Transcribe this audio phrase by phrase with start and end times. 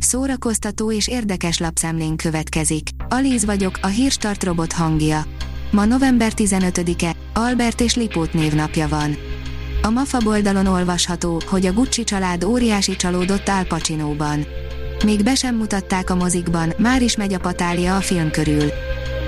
[0.00, 2.88] Szórakoztató és érdekes lapszemlén következik.
[3.08, 5.24] Alíz vagyok, a hírstart robot hangja.
[5.70, 9.16] Ma november 15-e, Albert és Lipót névnapja van.
[9.82, 14.46] A MAFA oldalon olvasható, hogy a Gucci család óriási csalódott Al Pacinoban.
[15.04, 18.70] Még be sem mutatták a mozikban, már is megy a patália a film körül.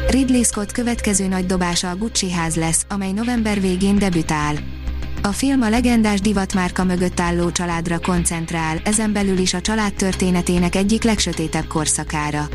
[0.08, 4.81] Ridley Scott következő nagy dobása a Gucci ház lesz, amely november végén debütál.
[5.24, 10.74] A film a legendás divatmárka mögött álló családra koncentrál, ezen belül is a család történetének
[10.74, 12.48] egyik legsötétebb korszakára.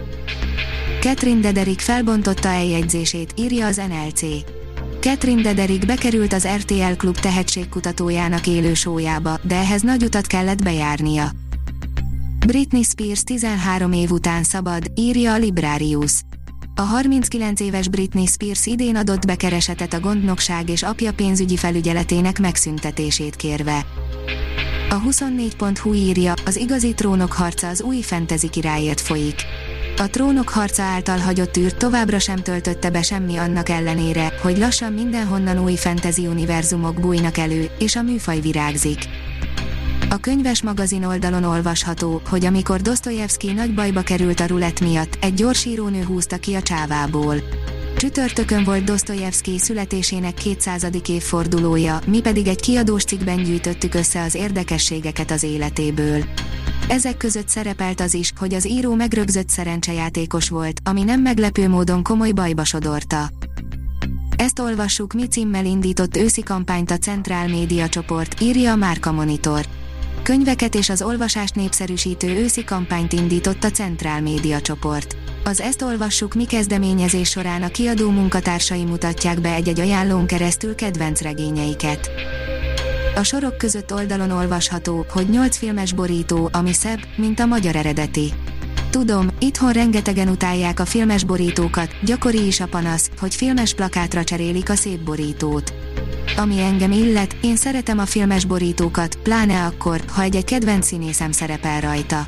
[1.00, 4.22] Catherine Dederik felbontotta eljegyzését, írja az NLC.
[5.00, 11.32] Catherine Dederik bekerült az RTL Klub tehetségkutatójának élő sójába, de ehhez nagy utat kellett bejárnia.
[12.46, 16.12] Britney Spears 13 év után szabad, írja a Librarius.
[16.80, 23.36] A 39 éves Britney Spears idén adott bekeresetet a gondnokság és apja pénzügyi felügyeletének megszüntetését
[23.36, 23.86] kérve.
[24.90, 29.36] A 24.hu írja, az igazi trónok harca az új fantasy királyért folyik.
[29.98, 34.94] A trónok harca által hagyott űrt továbbra sem töltötte be semmi annak ellenére, hogy lassan
[34.94, 39.00] mindenhonnan új fantasy univerzumok bújnak elő, és a műfaj virágzik.
[40.10, 45.34] A könyves magazin oldalon olvasható, hogy amikor Dostoyevsky nagy bajba került a rulett miatt, egy
[45.34, 47.36] gyorsírónő húzta ki a csávából.
[47.98, 50.88] Csütörtökön volt Dostoyevsky születésének 200.
[51.08, 56.24] évfordulója, mi pedig egy kiadós cikkben gyűjtöttük össze az érdekességeket az életéből.
[56.88, 62.04] Ezek között szerepelt az is, hogy az író megrögzött szerencsejátékos volt, ami nem meglepő módon
[62.04, 63.30] komoly bajba sodorta.
[64.36, 69.66] Ezt olvassuk mi címmel indított őszi kampányt a Centrál Média csoport, írja a Márka Monitor
[70.28, 75.18] könyveket és az olvasást népszerűsítő őszi kampányt indított a Centrál Média csoport.
[75.44, 81.22] Az Ezt olvassuk mi kezdeményezés során a kiadó munkatársai mutatják be egy-egy ajánlón keresztül kedvenc
[81.22, 82.10] regényeiket.
[83.16, 88.34] A sorok között oldalon olvasható, hogy 8 filmes borító, ami szebb, mint a magyar eredeti.
[88.90, 94.70] Tudom, itthon rengetegen utálják a filmes borítókat, gyakori is a panasz, hogy filmes plakátra cserélik
[94.70, 95.74] a szép borítót.
[96.38, 101.82] Ami engem illet, én szeretem a filmes borítókat, pláne akkor, ha egy-egy kedvenc színészem szerepel
[101.82, 102.28] rajta.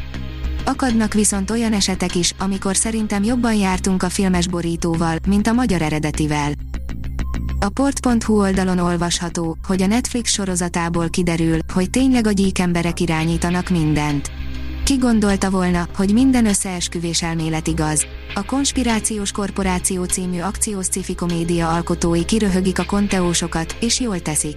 [0.66, 5.82] Akadnak viszont olyan esetek is, amikor szerintem jobban jártunk a filmes borítóval, mint a magyar
[5.82, 6.52] eredetivel.
[7.60, 13.70] A port.hu oldalon olvasható, hogy a Netflix sorozatából kiderül, hogy tényleg a gyík emberek irányítanak
[13.70, 14.32] mindent.
[14.90, 18.06] Ki gondolta volna, hogy minden összeesküvés elmélet igaz?
[18.34, 21.16] A Konspirációs Korporáció című akciós cifi
[21.62, 24.56] alkotói kiröhögik a konteósokat, és jól teszik.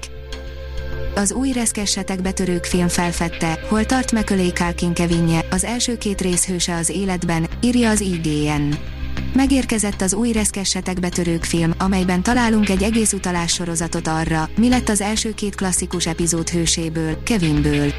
[1.14, 6.46] Az új reszkessetek betörők film felfedte, hol tart Macaulay Culkin Kevinje, az első két rész
[6.46, 8.74] hőse az életben, írja az IGN.
[9.34, 14.88] Megérkezett az új reszkessetek betörők film, amelyben találunk egy egész utalás sorozatot arra, mi lett
[14.88, 17.92] az első két klasszikus epizód hőséből, Kevinből.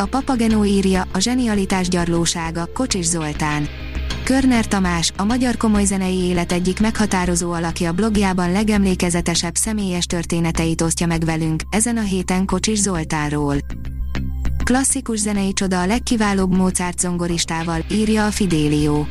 [0.00, 3.68] A Papagenó írja, a zsenialitás gyarlósága, Kocsis Zoltán.
[4.24, 11.06] Körner Tamás, a magyar komoly zenei élet egyik meghatározó alakja blogjában legemlékezetesebb személyes történeteit osztja
[11.06, 13.56] meg velünk, ezen a héten Kocsis Zoltánról.
[14.64, 19.06] Klasszikus zenei csoda a legkiválóbb Mozart zongoristával, írja a Fidélió.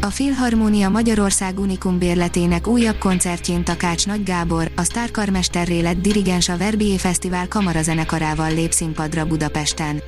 [0.00, 6.56] A Filharmónia Magyarország Unikum bérletének újabb koncertjén Takács Nagy Gábor, a sztárkarmesterré lett dirigens a
[6.56, 10.02] Verbié Fesztivál kamarazenekarával lép színpadra Budapesten.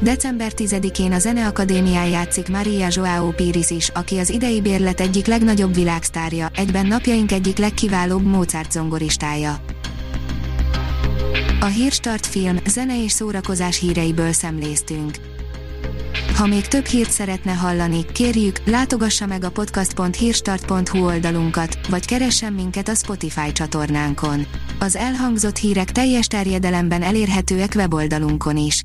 [0.00, 5.74] December 10-én a Zeneakadémián játszik Maria Joao Pires is, aki az idei bérlet egyik legnagyobb
[5.74, 9.56] világsztárja, egyben napjaink egyik legkiválóbb Mozart zongoristája.
[11.60, 15.14] A Hírstart film, zene és szórakozás híreiből szemléztünk.
[16.36, 22.88] Ha még több hírt szeretne hallani, kérjük, látogassa meg a podcast.hírstart.hu oldalunkat, vagy keressen minket
[22.88, 24.46] a Spotify csatornánkon.
[24.78, 28.84] Az elhangzott hírek teljes terjedelemben elérhetőek weboldalunkon is.